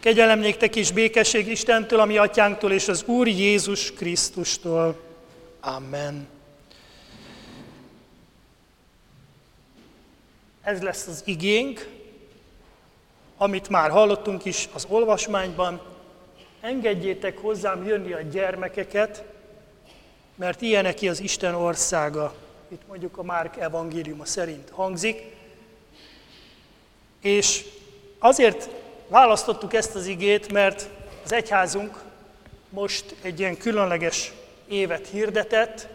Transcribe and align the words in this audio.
Kegyelem 0.00 0.38
néktek 0.38 0.76
is 0.76 0.92
békesség 0.92 1.46
Istentől, 1.46 2.00
ami 2.00 2.18
atyánktól 2.18 2.72
és 2.72 2.88
az 2.88 3.02
Úr 3.02 3.28
Jézus 3.28 3.92
Krisztustól. 3.92 5.00
Amen. 5.60 6.28
Ez 10.62 10.82
lesz 10.82 11.06
az 11.06 11.22
igénk, 11.24 11.88
amit 13.36 13.68
már 13.68 13.90
hallottunk 13.90 14.44
is 14.44 14.68
az 14.72 14.86
olvasmányban. 14.88 15.80
Engedjétek 16.60 17.38
hozzám 17.38 17.86
jönni 17.86 18.12
a 18.12 18.20
gyermekeket, 18.20 19.24
mert 20.34 20.62
ilyenek 20.62 20.98
az 21.02 21.20
Isten 21.20 21.54
országa. 21.54 22.34
Itt 22.68 22.82
mondjuk 22.88 23.18
a 23.18 23.22
Márk 23.22 23.56
evangéliuma 23.56 24.24
szerint 24.24 24.70
hangzik. 24.70 25.22
És 27.20 27.64
azért 28.18 28.79
választottuk 29.10 29.74
ezt 29.74 29.94
az 29.94 30.06
igét, 30.06 30.52
mert 30.52 30.88
az 31.24 31.32
egyházunk 31.32 32.00
most 32.68 33.14
egy 33.22 33.38
ilyen 33.38 33.56
különleges 33.56 34.32
évet 34.68 35.06
hirdetett, 35.06 35.88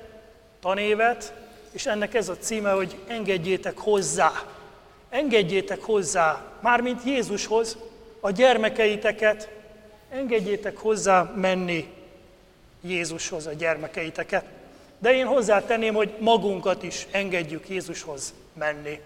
tanévet, 0.61 1.33
és 1.71 1.85
ennek 1.85 2.13
ez 2.13 2.29
a 2.29 2.37
címe, 2.37 2.71
hogy 2.71 2.95
engedjétek 3.07 3.77
hozzá. 3.77 4.31
Engedjétek 5.09 5.81
hozzá, 5.81 6.41
mármint 6.61 7.03
Jézushoz, 7.05 7.77
a 8.19 8.31
gyermekeiteket, 8.31 9.49
engedjétek 10.09 10.77
hozzá 10.77 11.31
menni 11.35 11.93
Jézushoz 12.81 13.47
a 13.47 13.53
gyermekeiteket. 13.53 14.45
De 14.97 15.13
én 15.13 15.25
hozzátenném, 15.25 15.93
hogy 15.93 16.13
magunkat 16.19 16.83
is 16.83 17.07
engedjük 17.11 17.69
Jézushoz 17.69 18.33
menni. 18.53 18.99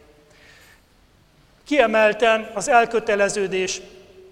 Kiemelten 1.64 2.52
az 2.54 2.68
elköteleződés 2.68 3.82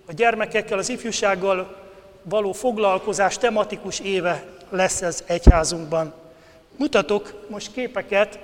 a 0.08 0.14
gyermekekkel, 0.14 0.78
az 0.78 0.90
ifjúsággal 0.90 1.76
való 2.22 2.52
foglalkozás 2.52 3.38
tematikus 3.38 4.00
éve 4.00 4.44
lesz 4.70 5.02
ez 5.02 5.24
egyházunkban. 5.26 6.14
Mutatok 6.76 7.46
most 7.50 7.72
képeket, 7.72 8.40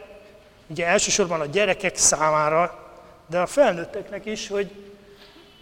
ugye 0.67 0.85
elsősorban 0.85 1.41
a 1.41 1.45
gyerekek 1.45 1.97
számára, 1.97 2.91
de 3.27 3.39
a 3.39 3.45
felnőtteknek 3.45 4.25
is, 4.25 4.47
hogy 4.47 4.71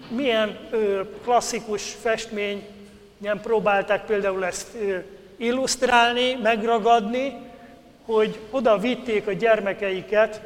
milyen 0.09 0.57
ö, 0.71 1.01
klasszikus 1.23 1.83
festményen 2.01 3.41
próbálták 3.41 4.05
például 4.05 4.45
ezt 4.45 4.67
ö, 4.81 4.97
illusztrálni, 5.37 6.33
megragadni, 6.33 7.35
hogy 8.05 8.39
oda 8.49 8.77
vitték 8.77 9.27
a 9.27 9.31
gyermekeiket 9.31 10.41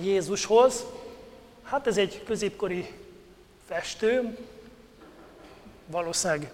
Jézushoz. 0.00 0.84
Hát 1.62 1.86
ez 1.86 1.96
egy 1.96 2.22
középkori 2.26 2.86
festő, 3.68 4.36
valószínűleg 5.90 6.52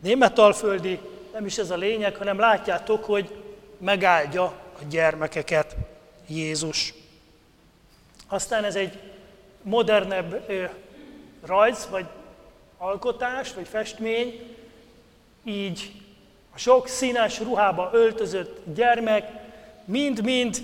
németalföldi, 0.00 0.98
nem 1.32 1.46
is 1.46 1.58
ez 1.58 1.70
a 1.70 1.76
lényeg, 1.76 2.16
hanem 2.16 2.38
látjátok, 2.38 3.04
hogy 3.04 3.34
megáldja 3.78 4.44
a 4.44 4.84
gyermekeket 4.88 5.76
Jézus. 6.26 6.94
Aztán 8.28 8.64
ez 8.64 8.76
egy 8.76 8.98
modernebb 9.62 10.44
ö, 10.48 10.64
rajz, 11.46 11.88
vagy 11.90 12.06
alkotás, 12.78 13.54
vagy 13.54 13.68
festmény, 13.68 14.56
így 15.44 15.92
a 16.54 16.58
sok 16.58 16.88
színes 16.88 17.40
ruhába 17.40 17.90
öltözött 17.92 18.74
gyermek, 18.74 19.30
mind-mind 19.84 20.56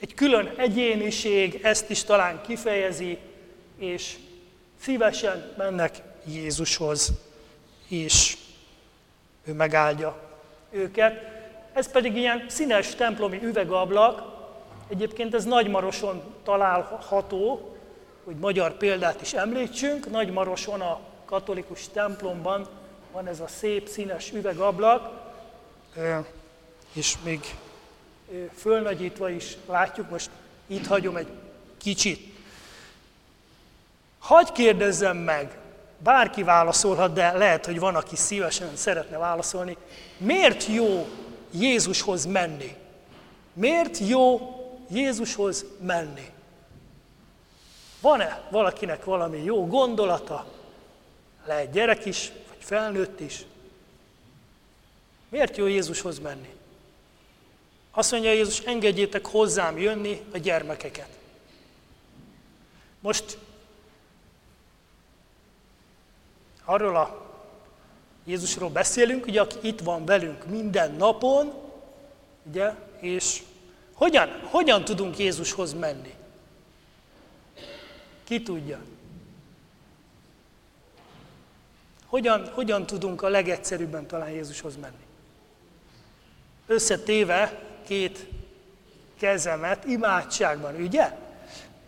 egy 0.00 0.14
külön 0.14 0.52
egyéniség, 0.56 1.60
ezt 1.62 1.90
is 1.90 2.04
talán 2.04 2.40
kifejezi, 2.46 3.18
és 3.78 4.16
szívesen 4.80 5.54
mennek 5.56 6.02
Jézushoz, 6.24 7.12
és 7.88 8.36
ő 9.44 9.52
megáldja 9.52 10.16
őket. 10.70 11.36
Ez 11.72 11.90
pedig 11.90 12.16
ilyen 12.16 12.44
színes 12.48 12.94
templomi 12.94 13.42
üvegablak, 13.42 14.22
egyébként 14.88 15.34
ez 15.34 15.44
Nagymaroson 15.44 16.22
található, 16.44 17.76
hogy 18.24 18.36
magyar 18.36 18.72
példát 18.76 19.22
is 19.22 19.32
említsünk, 19.32 20.10
Nagymaroson 20.10 20.80
a 20.80 21.00
katolikus 21.24 21.88
templomban 21.88 22.68
van 23.12 23.26
ez 23.26 23.40
a 23.40 23.46
szép 23.46 23.88
színes 23.88 24.32
üvegablak, 24.32 25.32
és 26.92 27.16
még 27.24 27.40
fölnagyítva 28.56 29.30
is 29.30 29.56
látjuk, 29.66 30.10
most 30.10 30.30
itt 30.66 30.86
hagyom 30.86 31.16
egy 31.16 31.28
kicsit. 31.78 32.36
Hagy 34.18 34.52
kérdezzem 34.52 35.16
meg, 35.16 35.58
bárki 35.98 36.42
válaszolhat, 36.42 37.12
de 37.12 37.32
lehet, 37.32 37.66
hogy 37.66 37.78
van, 37.78 37.94
aki 37.94 38.16
szívesen 38.16 38.76
szeretne 38.76 39.18
válaszolni, 39.18 39.76
miért 40.16 40.66
jó 40.66 41.08
Jézushoz 41.50 42.24
menni? 42.24 42.76
Miért 43.52 43.98
jó 43.98 44.40
Jézushoz 44.90 45.64
menni? 45.80 46.30
Van-e 48.00 48.42
valakinek 48.50 49.04
valami 49.04 49.42
jó 49.42 49.66
gondolata? 49.66 50.46
Lehet 51.46 51.70
gyerek 51.70 52.04
is, 52.04 52.32
vagy 52.48 52.64
felnőtt 52.64 53.20
is. 53.20 53.44
Miért 55.28 55.56
jó 55.56 55.66
Jézushoz 55.66 56.18
menni? 56.18 56.56
Azt 57.90 58.10
mondja 58.12 58.32
Jézus, 58.32 58.58
engedjétek 58.58 59.26
hozzám 59.26 59.78
jönni 59.78 60.22
a 60.32 60.38
gyermekeket. 60.38 61.08
Most 63.00 63.38
arról 66.68 66.96
a 66.96 67.26
Jézusról 68.24 68.68
beszélünk, 68.68 69.26
ugye, 69.26 69.40
aki 69.40 69.56
itt 69.62 69.80
van 69.80 70.04
velünk 70.04 70.46
minden 70.46 70.94
napon, 70.94 71.52
ugye, 72.42 72.72
és 73.00 73.42
hogyan, 73.94 74.40
hogyan 74.42 74.84
tudunk 74.84 75.18
Jézushoz 75.18 75.74
menni? 75.74 76.14
Ki 78.24 78.42
tudja? 78.42 78.78
Hogyan, 82.06 82.48
hogyan 82.52 82.86
tudunk 82.86 83.22
a 83.22 83.28
legegyszerűbben 83.28 84.06
talán 84.06 84.30
Jézushoz 84.30 84.76
menni? 84.76 85.06
Összetéve 86.66 87.62
két 87.86 88.26
kezemet 89.18 89.84
imádságban, 89.84 90.74
ugye? 90.74 91.16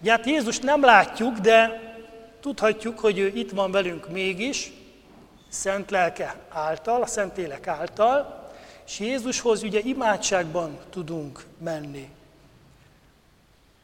Ugye 0.00 0.10
hát 0.10 0.26
Jézus 0.26 0.58
nem 0.58 0.84
látjuk, 0.84 1.38
de 1.38 1.89
tudhatjuk, 2.40 2.98
hogy 2.98 3.18
ő 3.18 3.26
itt 3.34 3.50
van 3.50 3.70
velünk 3.70 4.08
mégis, 4.08 4.72
Szent 5.48 5.90
Lelke 5.90 6.36
által, 6.48 7.02
a 7.02 7.06
Szent 7.06 7.38
Élek 7.38 7.66
által, 7.66 8.50
és 8.86 8.98
Jézushoz 8.98 9.62
ugye 9.62 9.80
imádságban 9.80 10.78
tudunk 10.90 11.44
menni. 11.58 12.08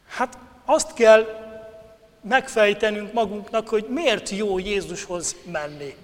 Hát 0.09 0.39
azt 0.65 0.95
kell 0.95 1.27
megfejtenünk 2.21 3.13
magunknak, 3.13 3.69
hogy 3.69 3.87
miért 3.89 4.31
jó 4.31 4.59
Jézushoz 4.59 5.37
menni. 5.51 5.97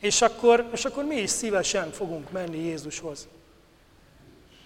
És 0.00 0.22
akkor, 0.22 0.68
és 0.72 0.84
akkor 0.84 1.04
mi 1.04 1.16
is 1.16 1.30
szívesen 1.30 1.90
fogunk 1.90 2.30
menni 2.30 2.58
Jézushoz. 2.58 3.28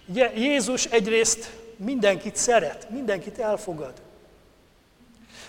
Ugye 0.07 0.31
Jézus 0.35 0.85
egyrészt 0.85 1.51
mindenkit 1.75 2.35
szeret, 2.35 2.89
mindenkit 2.89 3.39
elfogad. 3.39 3.93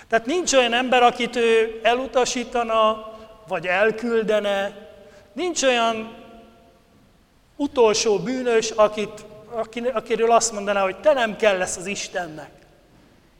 Tehát 0.08 0.26
nincs 0.26 0.52
olyan 0.52 0.72
ember, 0.72 1.02
akit 1.02 1.36
ő 1.36 1.80
elutasítana, 1.82 3.12
vagy 3.48 3.66
elküldene. 3.66 4.88
Nincs 5.32 5.62
olyan 5.62 6.14
utolsó 7.56 8.18
bűnös, 8.18 8.70
akit, 8.70 9.24
akiről 9.92 10.32
azt 10.32 10.52
mondaná, 10.52 10.82
hogy 10.82 10.96
te 10.96 11.12
nem 11.12 11.36
kell 11.36 11.58
lesz 11.58 11.76
az 11.76 11.86
Istennek. 11.86 12.50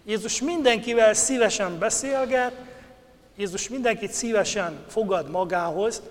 Jézus 0.05 0.41
mindenkivel 0.41 1.15
szívesen 1.15 1.79
beszélget, 1.79 2.53
Jézus 3.37 3.69
mindenkit 3.69 4.13
szívesen 4.13 4.85
fogad 4.89 5.31
magához, 5.31 6.03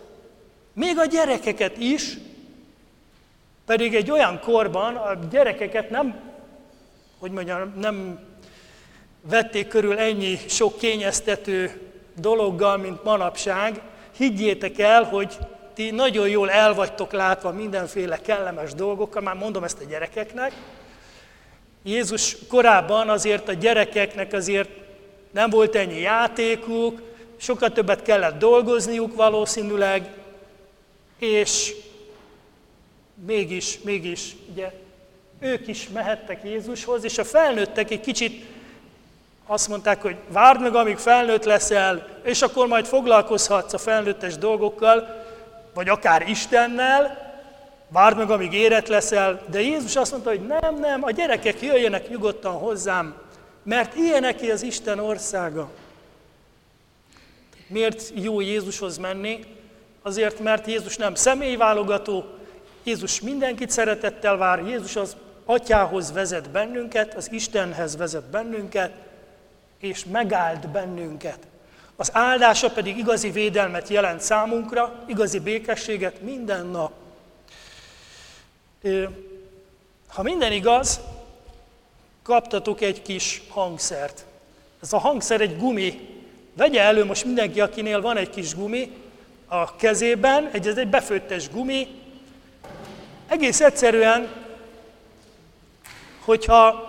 még 0.74 0.98
a 0.98 1.06
gyerekeket 1.06 1.78
is, 1.78 2.18
pedig 3.66 3.96
egy 3.96 4.12
olyan 4.12 4.40
korban 4.40 4.96
a 4.96 5.14
gyerekeket 5.32 5.90
nem, 5.90 6.20
hogy 7.20 7.32
mondjam, 7.32 7.74
nem 7.76 8.20
vették 9.22 9.68
körül 9.68 9.98
ennyi 9.98 10.40
sok 10.48 10.78
kényeztető 10.78 11.82
dologgal, 12.16 12.78
mint 12.78 13.04
manapság. 13.04 13.82
Higgyétek 14.18 14.80
el, 14.80 15.04
hogy 15.04 15.38
ti 15.74 15.92
nagyon 15.92 16.30
jól 16.30 16.52
el 16.52 16.74
vagytok 16.74 17.12
látva 17.12 17.52
mindenféle 17.52 18.22
kellemes 18.22 18.74
dolgokkal, 18.74 19.22
már 19.22 19.36
mondom 19.36 19.64
ezt 19.64 19.82
a 19.82 19.90
gyerekeknek. 19.90 20.52
Jézus 21.84 22.38
korábban 22.48 23.10
azért 23.10 23.50
a 23.50 23.54
gyerekeknek 23.54 24.34
azért 24.34 24.70
nem 25.32 25.50
volt 25.50 25.76
ennyi 25.76 26.00
játékuk, 26.00 27.02
sokkal 27.38 27.72
többet 27.72 28.02
kellett 28.02 28.40
dolgozniuk 28.40 29.16
valószínűleg, 29.16 30.14
és 31.20 31.76
mégis, 33.26 33.80
mégis, 33.82 34.36
ugye, 34.52 34.72
ők 35.40 35.68
is 35.68 35.90
mehettek 35.90 36.44
Jézushoz, 36.44 37.04
és 37.04 37.18
a 37.18 37.24
felnőttek 37.24 37.92
egy 37.92 38.00
kicsit 38.00 38.46
azt 39.52 39.68
mondták, 39.68 40.02
hogy 40.02 40.16
várd 40.28 40.62
meg, 40.62 40.76
amíg 40.76 40.98
felnőtt 40.98 41.44
leszel, 41.44 42.08
és 42.24 42.42
akkor 42.42 42.68
majd 42.68 42.86
foglalkozhatsz 42.86 43.74
a 43.74 43.78
felnőttes 43.78 44.38
dolgokkal, 44.38 45.26
vagy 45.74 45.90
akár 45.90 46.28
Istennel, 46.28 47.18
várd 47.88 48.18
meg, 48.18 48.30
amíg 48.30 48.54
érett 48.54 48.88
leszel, 48.88 49.42
de 49.52 49.62
Jézus 49.62 49.96
azt 49.96 50.12
mondta, 50.12 50.30
hogy 50.30 50.48
nem, 50.48 50.80
nem, 50.80 51.04
a 51.04 51.12
gyerekek 51.12 51.62
jöjjenek 51.62 52.10
nyugodtan 52.10 52.54
hozzám, 52.54 53.16
mert 53.64 53.96
ilyeneké 53.96 54.52
az 54.52 54.62
Isten 54.62 55.00
országa. 55.00 55.70
Miért 57.68 58.04
jó 58.14 58.42
Jézushoz 58.42 58.98
menni? 58.98 59.46
Azért, 60.02 60.40
mert 60.40 60.68
Jézus 60.68 60.98
nem 60.98 61.16
személyválogató, 61.16 62.26
Jézus 62.84 63.22
mindenkit 63.22 63.70
szeretettel 63.70 64.38
vár, 64.38 64.60
Jézus 64.68 64.96
az 64.96 65.16
atyához 65.46 66.12
vezet 66.12 66.50
bennünket, 66.50 67.14
az 67.14 67.32
Istenhez 67.32 67.98
vezet 67.98 68.30
bennünket, 68.30 68.92
és 69.80 70.06
megáld 70.06 70.68
bennünket. 70.68 71.40
Az 71.96 72.10
áldása 72.14 72.72
pedig 72.72 72.98
igazi 72.98 73.30
védelmet 73.30 73.88
jelent 73.88 74.22
számunkra, 74.22 75.04
igazi 75.08 75.40
békességet 75.40 76.22
minden 76.22 76.66
nap. 76.66 76.92
Ha 80.08 80.24
minden 80.24 80.52
igaz, 80.52 81.00
kaptatok 82.24 82.82
egy 82.82 83.02
kis 83.02 83.42
hangszert. 83.50 84.26
Ez 84.82 84.94
a 84.94 84.98
hangszer 84.98 85.42
egy 85.42 85.58
gumi. 85.58 86.18
Vegye 86.54 86.82
elő 86.82 87.06
most 87.06 87.26
mindenki, 87.26 87.62
akinél 87.62 88.02
van 88.02 88.18
egy 88.18 88.30
kis 88.30 88.56
gumi 88.56 88.92
a 89.48 89.76
kezében, 89.76 90.50
egy, 90.52 90.68
ez 90.68 90.78
egy 90.78 90.88
befőttes 90.88 91.50
gumi. 91.50 91.88
Egész 93.28 93.62
egyszerűen, 93.62 94.30
hogyha 96.26 96.89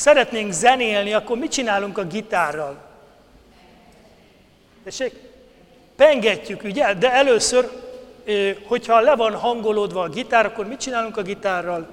szeretnénk 0.00 0.52
zenélni, 0.52 1.12
akkor 1.12 1.38
mit 1.38 1.50
csinálunk 1.50 1.98
a 1.98 2.04
gitárral? 2.04 2.76
Tessék? 4.84 5.14
Pengetjük, 5.96 6.62
ugye? 6.62 6.94
De 6.94 7.12
először, 7.12 7.70
hogyha 8.66 9.00
le 9.00 9.16
van 9.16 9.34
hangolódva 9.34 10.02
a 10.02 10.08
gitár, 10.08 10.46
akkor 10.46 10.66
mit 10.66 10.80
csinálunk 10.80 11.16
a 11.16 11.22
gitárral? 11.22 11.88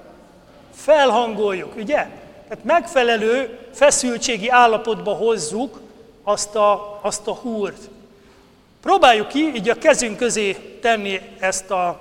Felhangoljuk, 0.73 1.75
ugye? 1.75 2.07
Tehát 2.47 2.63
megfelelő 2.63 3.59
feszültségi 3.73 4.49
állapotba 4.49 5.13
hozzuk 5.13 5.79
azt 6.23 6.55
a, 6.55 6.99
azt 7.01 7.27
a 7.27 7.33
húrt. 7.33 7.89
Próbáljuk 8.81 9.27
ki 9.27 9.55
így 9.55 9.69
a 9.69 9.77
kezünk 9.77 10.17
közé 10.17 10.51
tenni 10.81 11.21
ezt 11.39 11.71
a 11.71 11.99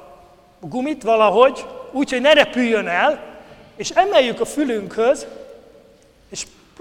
gumit 0.60 1.02
valahogy, 1.02 1.64
úgy, 1.92 2.10
hogy 2.10 2.20
ne 2.20 2.32
repüljön 2.32 2.88
el, 2.88 3.20
és 3.76 3.90
emeljük 3.90 4.40
a 4.40 4.44
fülünkhöz, 4.44 5.26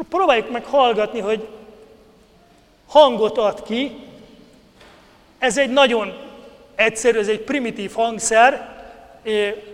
próbáljuk 0.04 0.52
meg 0.52 0.66
hallgatni, 0.66 1.20
hogy 1.20 1.48
hangot 2.88 3.38
ad 3.38 3.64
ki. 3.64 3.96
Ez 5.38 5.58
egy 5.58 5.70
nagyon 5.70 6.14
egyszerű, 6.76 7.20
ez 7.20 7.28
egy 7.28 7.42
primitív 7.42 7.94
hangszer, 7.94 8.76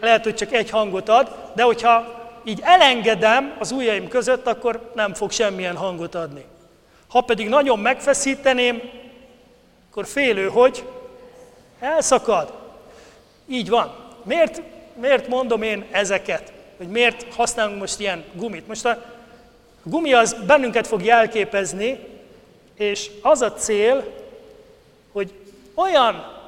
lehet, 0.02 0.24
hogy 0.24 0.36
csak 0.36 0.54
egy 0.54 0.70
hangot 0.70 1.10
ad, 1.10 1.52
de 1.56 1.64
hogyha 1.64 2.20
így 2.44 2.60
elengedem 2.64 3.56
az 3.60 3.72
ujjaim 3.72 4.08
között, 4.08 4.48
akkor 4.48 4.92
nem 4.96 5.14
fog 5.14 5.32
semmilyen 5.32 5.76
hangot 5.76 6.16
adni. 6.16 6.46
Ha 7.10 7.22
pedig 7.22 7.50
nagyon 7.50 7.80
megfeszíteném, 7.80 8.82
akkor 9.90 10.06
félő, 10.06 10.48
hogy 10.48 10.84
elszakad. 11.80 12.54
Így 13.48 13.70
van. 13.70 13.96
Miért, 14.24 14.62
miért 14.96 15.28
mondom 15.28 15.62
én 15.62 15.86
ezeket? 15.92 16.54
Hogy 16.78 16.88
miért 16.88 17.34
használunk 17.34 17.80
most 17.80 18.00
ilyen 18.00 18.24
gumit? 18.34 18.68
Most 18.68 18.86
a 18.86 19.04
gumi 19.84 20.14
az 20.14 20.36
bennünket 20.46 20.88
fog 20.88 21.04
jelképezni, 21.04 22.00
és 22.74 23.12
az 23.22 23.42
a 23.42 23.54
cél, 23.54 24.14
hogy 25.12 25.34
olyan 25.74 26.40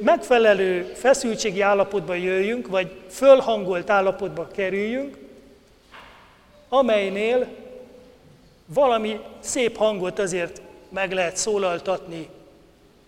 megfelelő 0.00 0.82
feszültségi 0.82 1.60
állapotba 1.60 2.14
jöjjünk, 2.14 2.66
vagy 2.66 2.90
fölhangolt 3.10 3.90
állapotba 3.90 4.46
kerüljünk, 4.46 5.18
amelynél 6.68 7.46
valami 8.66 9.20
szép 9.40 9.76
hangot 9.76 10.18
azért 10.18 10.60
meg 10.88 11.12
lehet 11.12 11.36
szólaltatni 11.36 12.28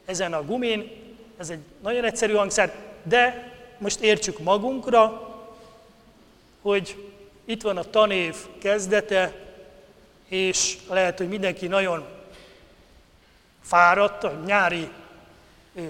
ezen 0.04 0.32
a 0.32 0.44
gumin. 0.44 0.90
Ez 1.37 1.50
egy 1.50 1.61
nagyon 1.82 2.04
egyszerű 2.04 2.32
hangszer, 2.32 2.75
de 3.02 3.52
most 3.78 4.00
értsük 4.00 4.38
magunkra, 4.38 5.28
hogy 6.62 6.96
itt 7.48 7.62
van 7.62 7.76
a 7.76 7.90
tanév 7.90 8.36
kezdete, 8.62 9.32
és 10.28 10.76
lehet, 10.88 11.18
hogy 11.18 11.28
mindenki 11.28 11.66
nagyon 11.66 12.04
fáradt 13.62 14.24
a 14.24 14.40
nyári 14.46 14.88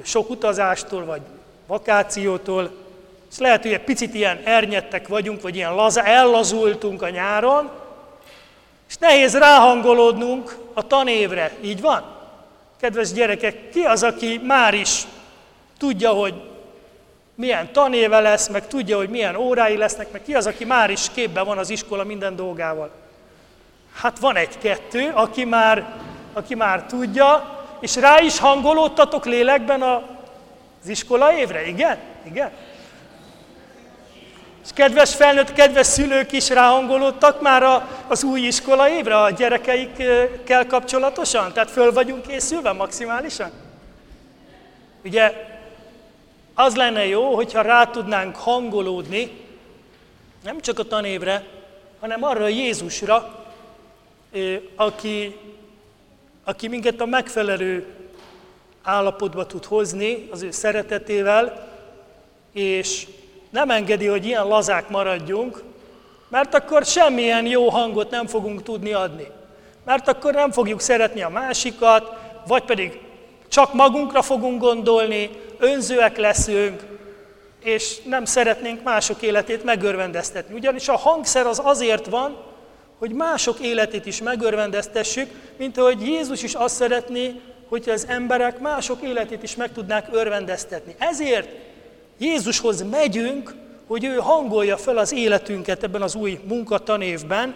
sok 0.02 0.30
utazástól, 0.30 1.04
vagy 1.04 1.20
vakációtól, 1.66 2.70
és 3.30 3.38
lehet, 3.38 3.62
hogy 3.62 3.72
egy 3.72 3.84
picit 3.84 4.14
ilyen 4.14 4.40
ernyettek 4.44 5.08
vagyunk, 5.08 5.42
vagy 5.42 5.56
ilyen 5.56 5.74
laza, 5.74 6.02
ellazultunk 6.02 7.02
a 7.02 7.08
nyáron, 7.08 7.70
és 8.88 8.96
nehéz 8.96 9.36
ráhangolódnunk 9.36 10.56
a 10.72 10.86
tanévre. 10.86 11.52
Így 11.60 11.80
van? 11.80 12.16
Kedves 12.80 13.12
gyerekek, 13.12 13.70
ki 13.70 13.80
az, 13.80 14.02
aki 14.02 14.40
már 14.44 14.74
is 14.74 15.06
tudja, 15.78 16.10
hogy 16.10 16.34
milyen 17.38 17.72
tanéve 17.72 18.20
lesz, 18.20 18.48
meg 18.48 18.66
tudja, 18.66 18.96
hogy 18.96 19.08
milyen 19.08 19.36
órái 19.36 19.76
lesznek, 19.76 20.12
meg 20.12 20.22
ki 20.22 20.34
az, 20.34 20.46
aki 20.46 20.64
már 20.64 20.90
is 20.90 21.10
képben 21.14 21.44
van 21.44 21.58
az 21.58 21.70
iskola 21.70 22.04
minden 22.04 22.36
dolgával? 22.36 22.90
Hát 23.94 24.18
van 24.18 24.36
egy-kettő, 24.36 25.10
aki 25.14 25.44
már, 25.44 25.94
aki 26.32 26.54
már 26.54 26.82
tudja, 26.82 27.58
és 27.80 27.96
rá 27.96 28.20
is 28.20 28.38
hangolódtatok 28.38 29.24
lélekben 29.24 29.82
az 29.82 30.88
iskola 30.88 31.32
évre? 31.32 31.66
Igen? 31.66 31.98
Igen? 32.24 32.50
És 34.64 34.70
kedves 34.74 35.14
felnőtt, 35.14 35.52
kedves 35.52 35.86
szülők 35.86 36.32
is 36.32 36.48
ráhangolódtak 36.48 37.40
már 37.40 37.62
a, 37.62 37.88
az 38.08 38.24
új 38.24 38.40
iskola 38.40 38.88
évre 38.88 39.20
a 39.20 39.30
gyerekeikkel 39.30 40.66
kapcsolatosan? 40.66 41.52
Tehát 41.52 41.70
föl 41.70 41.92
vagyunk 41.92 42.26
készülve 42.26 42.72
maximálisan? 42.72 43.50
Ugye 45.04 45.56
az 46.60 46.76
lenne 46.76 47.06
jó, 47.06 47.34
hogyha 47.34 47.62
rá 47.62 47.84
tudnánk 47.84 48.36
hangolódni, 48.36 49.30
nem 50.44 50.60
csak 50.60 50.78
a 50.78 50.82
tanévre, 50.82 51.44
hanem 52.00 52.22
arra 52.22 52.44
a 52.44 52.48
Jézusra, 52.48 53.46
aki 54.76 55.36
aki 56.44 56.68
minket 56.68 57.00
a 57.00 57.06
megfelelő 57.06 57.86
állapotba 58.82 59.46
tud 59.46 59.64
hozni 59.64 60.28
az 60.30 60.42
ő 60.42 60.50
szeretetével, 60.50 61.68
és 62.52 63.06
nem 63.50 63.70
engedi, 63.70 64.06
hogy 64.06 64.26
ilyen 64.26 64.46
lazák 64.46 64.88
maradjunk, 64.88 65.62
mert 66.28 66.54
akkor 66.54 66.84
semmilyen 66.84 67.46
jó 67.46 67.68
hangot 67.68 68.10
nem 68.10 68.26
fogunk 68.26 68.62
tudni 68.62 68.92
adni. 68.92 69.26
Mert 69.84 70.08
akkor 70.08 70.34
nem 70.34 70.50
fogjuk 70.50 70.80
szeretni 70.80 71.22
a 71.22 71.28
másikat, 71.28 72.12
vagy 72.46 72.62
pedig 72.62 73.00
csak 73.48 73.74
magunkra 73.74 74.22
fogunk 74.22 74.60
gondolni, 74.60 75.30
önzőek 75.58 76.16
leszünk, 76.16 76.82
és 77.64 78.02
nem 78.02 78.24
szeretnénk 78.24 78.82
mások 78.82 79.22
életét 79.22 79.64
megörvendeztetni. 79.64 80.54
Ugyanis 80.54 80.88
a 80.88 80.96
hangszer 80.96 81.46
az 81.46 81.60
azért 81.64 82.06
van, 82.06 82.36
hogy 82.98 83.12
mások 83.12 83.58
életét 83.60 84.06
is 84.06 84.22
megörvendeztessük, 84.22 85.30
mint 85.56 85.78
ahogy 85.78 86.06
Jézus 86.06 86.42
is 86.42 86.54
azt 86.54 86.74
szeretné, 86.74 87.40
hogy 87.68 87.88
az 87.88 88.06
emberek 88.08 88.58
mások 88.58 89.02
életét 89.02 89.42
is 89.42 89.56
meg 89.56 89.72
tudnák 89.72 90.08
örvendeztetni. 90.10 90.94
Ezért 90.98 91.48
Jézushoz 92.18 92.82
megyünk, 92.82 93.54
hogy 93.86 94.04
ő 94.04 94.14
hangolja 94.14 94.76
fel 94.76 94.96
az 94.98 95.12
életünket 95.12 95.82
ebben 95.82 96.02
az 96.02 96.14
új 96.14 96.40
munkatanévben, 96.44 97.54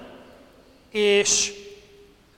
és 0.91 1.53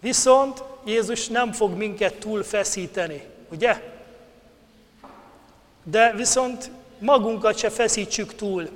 viszont 0.00 0.62
Jézus 0.84 1.28
nem 1.28 1.52
fog 1.52 1.76
minket 1.76 2.14
túl 2.14 2.42
feszíteni, 2.42 3.22
ugye? 3.50 3.93
De 5.84 6.12
viszont 6.12 6.70
magunkat 6.98 7.58
se 7.58 7.70
feszítsük 7.70 8.34
túl. 8.34 8.68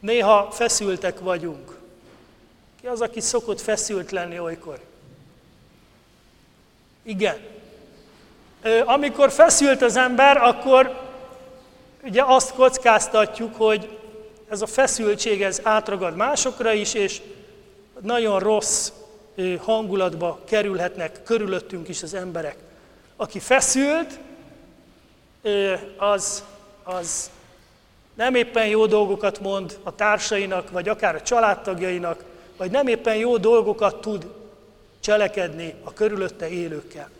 Néha 0.00 0.50
feszültek 0.50 1.20
vagyunk. 1.20 1.78
Ki 2.80 2.86
az, 2.86 3.00
aki 3.00 3.20
szokott 3.20 3.60
feszült 3.60 4.10
lenni 4.10 4.38
olykor? 4.38 4.80
Igen. 7.02 7.36
Amikor 8.84 9.30
feszült 9.30 9.82
az 9.82 9.96
ember, 9.96 10.36
akkor 10.36 11.00
ugye 12.02 12.22
azt 12.24 12.52
kockáztatjuk, 12.52 13.54
hogy 13.54 13.98
ez 14.48 14.62
a 14.62 14.66
feszültség 14.66 15.42
ez 15.42 15.60
átragad 15.62 16.16
másokra 16.16 16.72
is, 16.72 16.94
és 16.94 17.22
nagyon 18.00 18.38
rossz 18.38 18.90
hangulatba 19.58 20.40
kerülhetnek 20.44 21.22
körülöttünk 21.22 21.88
is 21.88 22.02
az 22.02 22.14
emberek. 22.14 22.56
Aki 23.16 23.38
feszült, 23.38 24.18
az, 25.96 26.44
az 26.84 27.30
nem 28.14 28.34
éppen 28.34 28.66
jó 28.66 28.86
dolgokat 28.86 29.40
mond 29.40 29.78
a 29.82 29.94
társainak, 29.94 30.70
vagy 30.70 30.88
akár 30.88 31.14
a 31.14 31.22
családtagjainak, 31.22 32.24
vagy 32.56 32.70
nem 32.70 32.86
éppen 32.86 33.16
jó 33.16 33.36
dolgokat 33.36 34.00
tud 34.00 34.26
cselekedni 35.00 35.74
a 35.84 35.92
körülötte 35.92 36.48
élőkkel. 36.48 37.10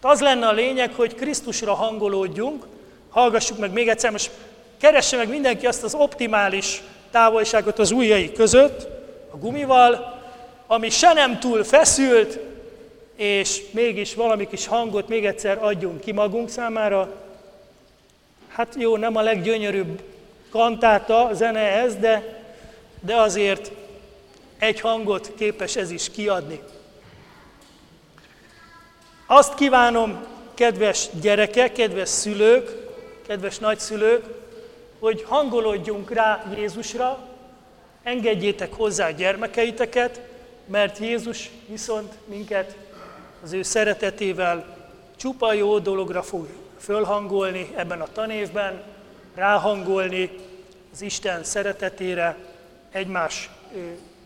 Az 0.00 0.20
lenne 0.20 0.46
a 0.46 0.52
lényeg, 0.52 0.94
hogy 0.94 1.14
Krisztusra 1.14 1.74
hangolódjunk, 1.74 2.66
hallgassuk 3.10 3.58
meg 3.58 3.72
még 3.72 3.88
egyszer, 3.88 4.10
most 4.10 4.30
keresse 4.78 5.16
meg 5.16 5.28
mindenki 5.28 5.66
azt 5.66 5.82
az 5.82 5.94
optimális 5.94 6.82
távolságot 7.10 7.78
az 7.78 7.90
ujjai 7.90 8.32
között, 8.32 8.88
a 9.30 9.36
gumival, 9.36 10.20
ami 10.66 10.90
se 10.90 11.12
nem 11.12 11.38
túl 11.38 11.64
feszült, 11.64 12.38
és 13.16 13.62
mégis 13.70 14.14
valami 14.14 14.46
kis 14.46 14.66
hangot 14.66 15.08
még 15.08 15.26
egyszer 15.26 15.58
adjunk 15.64 16.00
ki 16.00 16.12
magunk 16.12 16.48
számára. 16.48 17.14
Hát 18.54 18.74
jó, 18.78 18.96
nem 18.96 19.16
a 19.16 19.22
leggyönyörűbb 19.22 20.02
kantáta, 20.50 21.30
zene 21.32 21.60
ez, 21.60 21.96
de, 21.96 22.42
de 23.00 23.16
azért 23.16 23.72
egy 24.58 24.80
hangot 24.80 25.32
képes 25.34 25.76
ez 25.76 25.90
is 25.90 26.10
kiadni. 26.10 26.60
Azt 29.26 29.54
kívánom, 29.54 30.24
kedves 30.54 31.08
gyerekek, 31.20 31.72
kedves 31.72 32.08
szülők, 32.08 32.70
kedves 33.26 33.58
nagyszülők, 33.58 34.24
hogy 34.98 35.22
hangolódjunk 35.28 36.10
rá 36.10 36.44
Jézusra, 36.56 37.18
engedjétek 38.02 38.72
hozzá 38.72 39.06
a 39.06 39.10
gyermekeiteket, 39.10 40.20
mert 40.66 40.98
Jézus 40.98 41.50
viszont 41.66 42.12
minket 42.24 42.76
az 43.42 43.52
ő 43.52 43.62
szeretetével 43.62 44.76
csupa 45.16 45.52
jó 45.52 45.78
dologra 45.78 46.22
fog 46.22 46.48
fölhangolni 46.82 47.72
ebben 47.76 48.00
a 48.00 48.06
tanévben, 48.12 48.82
ráhangolni 49.34 50.30
az 50.92 51.00
Isten 51.00 51.44
szeretetére, 51.44 52.36
egymás 52.90 53.50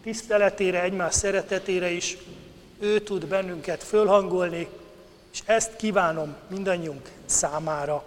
tiszteletére, 0.03 0.83
egymás 0.83 1.15
szeretetére 1.15 1.91
is. 1.91 2.17
Ő 2.79 3.01
tud 3.01 3.27
bennünket 3.27 3.83
fölhangolni, 3.85 4.69
és 5.33 5.43
ezt 5.45 5.77
kívánom 5.77 6.37
mindannyiunk 6.49 7.11
számára 7.27 8.05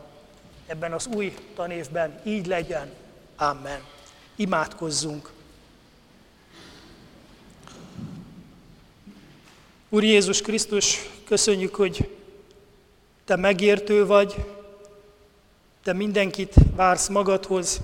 ebben 0.67 0.93
az 0.93 1.07
új 1.07 1.35
tanévben. 1.55 2.19
Így 2.23 2.45
legyen. 2.47 2.91
Amen. 3.35 3.81
Imádkozzunk. 4.35 5.31
Úr 9.89 10.03
Jézus 10.03 10.41
Krisztus, 10.41 11.09
köszönjük, 11.25 11.75
hogy 11.75 12.18
Te 13.29 13.35
megértő 13.35 14.05
vagy, 14.05 14.45
Te 15.83 15.93
mindenkit 15.93 16.53
vársz 16.75 17.07
magadhoz, 17.07 17.81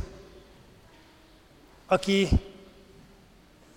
aki 1.85 2.27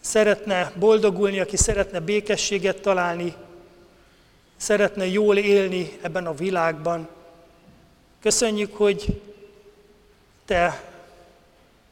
szeretne 0.00 0.72
boldogulni, 0.78 1.40
aki 1.40 1.56
szeretne 1.56 2.00
békességet 2.00 2.80
találni, 2.80 3.34
szeretne 4.56 5.06
jól 5.06 5.36
élni 5.36 5.98
ebben 6.02 6.26
a 6.26 6.34
világban. 6.34 7.08
Köszönjük, 8.20 8.76
hogy 8.76 9.20
Te 10.44 10.82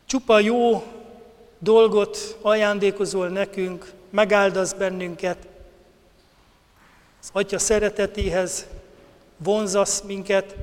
csupa 0.06 0.38
jó 0.38 0.84
dolgot 1.58 2.38
ajándékozol 2.40 3.28
nekünk, 3.28 3.92
megáldasz 4.10 4.72
bennünket, 4.72 5.46
az 7.20 7.28
Atya 7.32 7.58
szeretetéhez 7.58 8.66
vonzasz 9.36 10.00
minket, 10.00 10.54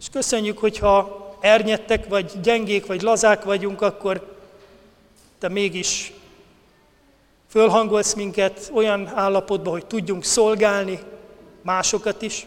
és 0.00 0.06
köszönjük, 0.12 0.58
hogyha 0.58 1.22
ernyettek, 1.40 2.08
vagy 2.08 2.32
gyengék, 2.42 2.86
vagy 2.86 3.02
lazák 3.02 3.44
vagyunk, 3.44 3.82
akkor 3.82 4.36
te 5.38 5.48
mégis 5.48 6.12
fölhangolsz 7.48 8.14
minket 8.14 8.70
olyan 8.72 9.06
állapotba, 9.06 9.70
hogy 9.70 9.86
tudjunk 9.86 10.24
szolgálni 10.24 11.00
másokat 11.62 12.22
is. 12.22 12.46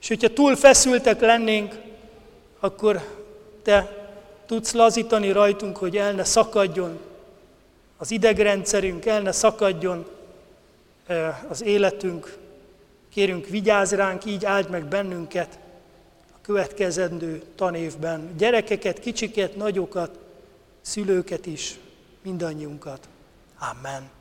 És 0.00 0.08
hogyha 0.08 0.32
túl 0.32 0.56
feszültek 0.56 1.20
lennénk, 1.20 1.74
akkor 2.60 3.00
te 3.62 4.00
tudsz 4.46 4.72
lazítani 4.72 5.32
rajtunk, 5.32 5.76
hogy 5.76 5.96
el 5.96 6.12
ne 6.12 6.24
szakadjon 6.24 6.98
az 7.96 8.10
idegrendszerünk, 8.10 9.06
el 9.06 9.20
ne 9.20 9.32
szakadjon 9.32 10.06
az 11.48 11.62
életünk. 11.62 12.38
Kérünk, 13.10 13.46
vigyázz 13.46 13.92
ránk, 13.92 14.24
így 14.24 14.44
áld 14.44 14.70
meg 14.70 14.84
bennünket 14.84 15.58
a 16.32 16.38
következendő 16.42 17.42
tanévben. 17.54 18.36
Gyerekeket, 18.36 19.00
kicsiket, 19.00 19.56
nagyokat, 19.56 20.18
szülőket 20.80 21.46
is, 21.46 21.78
mindannyiunkat. 22.22 23.08
Amen. 23.58 24.19